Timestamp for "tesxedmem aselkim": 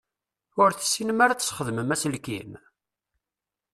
1.41-2.51